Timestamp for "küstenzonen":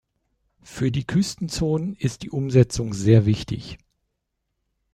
1.05-1.93